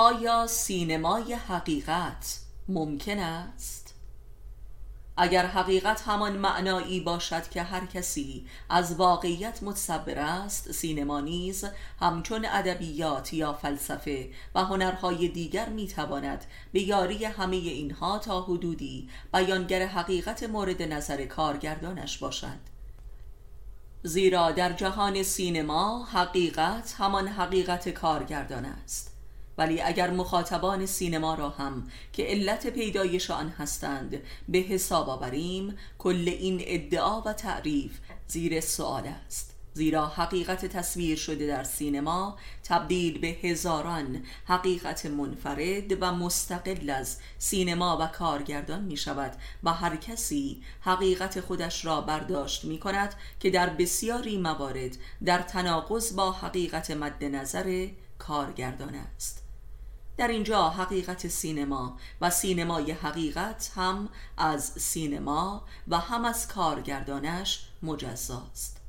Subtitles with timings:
[0.00, 3.94] آیا سینمای حقیقت ممکن است؟
[5.16, 11.64] اگر حقیقت همان معنایی باشد که هر کسی از واقعیت متصبر است سینما نیز
[12.00, 19.86] همچون ادبیات یا فلسفه و هنرهای دیگر می‌تواند به یاری همه اینها تا حدودی بیانگر
[19.86, 22.58] حقیقت مورد نظر کارگردانش باشد
[24.02, 29.17] زیرا در جهان سینما حقیقت همان حقیقت کارگردان است
[29.58, 36.28] ولی اگر مخاطبان سینما را هم که علت پیدایش آن هستند به حساب آوریم کل
[36.28, 39.54] این ادعا و تعریف زیر سوال است.
[39.78, 47.98] زیرا حقیقت تصویر شده در سینما تبدیل به هزاران حقیقت منفرد و مستقل از سینما
[48.00, 49.32] و کارگردان می شود
[49.62, 56.16] و هر کسی حقیقت خودش را برداشت می کند که در بسیاری موارد در تناقض
[56.16, 57.88] با حقیقت مد نظر
[58.18, 59.47] کارگردان است.
[60.18, 68.80] در اینجا حقیقت سینما و سینمای حقیقت هم از سینما و هم از کارگردانش مجزاست.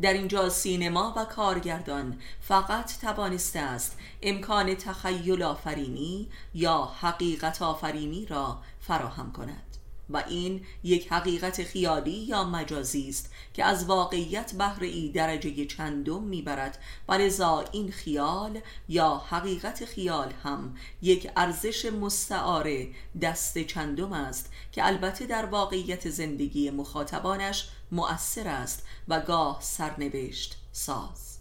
[0.00, 8.58] در اینجا سینما و کارگردان فقط توانسته است امکان تخیل آفرینی یا حقیقت آفرینی را
[8.80, 9.76] فراهم کند.
[10.10, 16.22] و این یک حقیقت خیالی یا مجازی است که از واقعیت بهره ای درجه چندم
[16.22, 16.78] می‌برد.
[17.08, 22.88] و لذا این خیال یا حقیقت خیال هم یک ارزش مستعاره
[23.22, 31.39] دست چندم است که البته در واقعیت زندگی مخاطبانش مؤثر است و گاه سرنوشت ساز.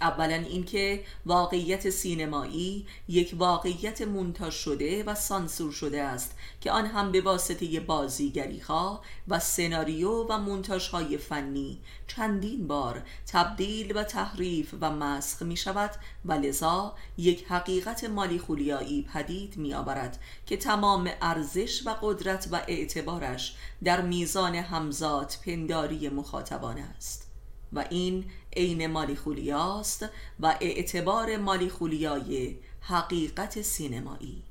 [0.00, 7.12] اولا اینکه واقعیت سینمایی یک واقعیت مونتاژ شده و سانسور شده است که آن هم
[7.12, 14.74] به واسطه بازیگری ها و سناریو و مونتاژ های فنی چندین بار تبدیل و تحریف
[14.80, 15.90] و مسخ می شود
[16.24, 22.60] و لذا یک حقیقت مالی خولیایی پدید می آورد که تمام ارزش و قدرت و
[22.68, 27.27] اعتبارش در میزان همزاد پنداری مخاطبان است.
[27.72, 28.24] و این
[28.56, 30.08] عین مالی خولیاست
[30.40, 34.42] و اعتبار مالی خولیای حقیقت سینمایی.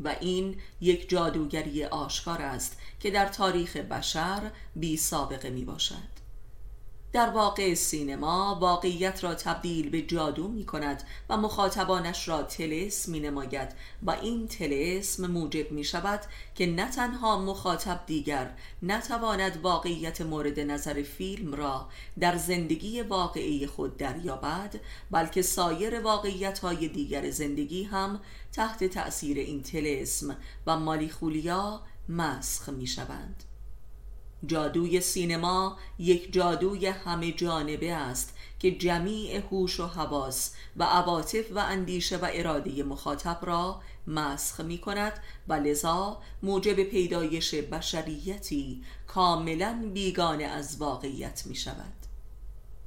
[0.00, 6.21] و این یک جادوگری آشکار است که در تاریخ بشر بی سابقه می باشد
[7.12, 13.20] در واقع سینما واقعیت را تبدیل به جادو می کند و مخاطبانش را تلس می
[13.20, 13.68] نماید
[14.02, 16.20] و این تلسم موجب می شود
[16.54, 18.50] که نه تنها مخاطب دیگر
[18.82, 21.88] نتواند واقعیت مورد نظر فیلم را
[22.20, 24.80] در زندگی واقعی خود دریابد
[25.10, 28.20] بلکه سایر واقعیت های دیگر زندگی هم
[28.52, 30.36] تحت تأثیر این تلسم
[30.66, 33.44] و مالیخولیا مسخ می شوند
[34.46, 41.58] جادوی سینما یک جادوی همه جانبه است که جمیع هوش و حواس و عواطف و
[41.58, 45.12] اندیشه و اراده مخاطب را مسخ می کند
[45.48, 52.11] و لذا موجب پیدایش بشریتی کاملا بیگانه از واقعیت می شود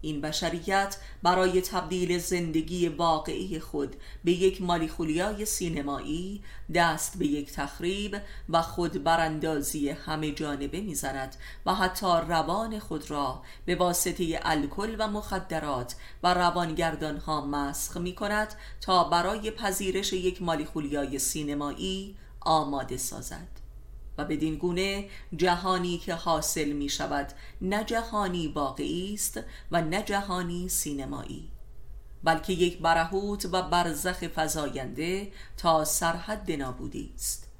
[0.05, 6.43] این بشریت برای تبدیل زندگی واقعی خود به یک مالیخولیای سینمایی
[6.73, 13.41] دست به یک تخریب و خود براندازی همه جانبه می‌زند و حتی روان خود را
[13.65, 20.41] به واسطه الکل و مخدرات و روانگردان ها مسخ می کند تا برای پذیرش یک
[20.41, 23.64] مالیخولیای سینمایی آماده سازد.
[24.17, 27.27] و بدین گونه جهانی که حاصل می شود
[27.61, 29.39] نه جهانی واقعی است
[29.71, 31.51] و نه جهانی سینمایی.
[32.23, 37.51] بلکه یک برهوت و برزخ فزاینده تا سرحد نابودی است.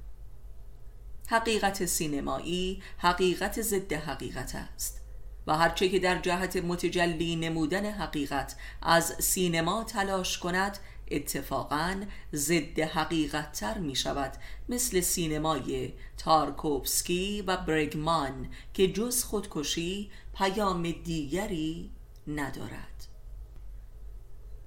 [1.28, 5.02] حقیقت سینمایی حقیقت ضد حقیقت است
[5.48, 10.78] و هرچه که در جهت متجلی نمودن حقیقت از سینما تلاش کند
[11.12, 14.34] اتفاقا ضد حقیقت تر می شود
[14.70, 21.92] مثل سینمای تارکوفسکی و برگمان که جز خودکشی پیام دیگری
[22.28, 22.95] ندارد.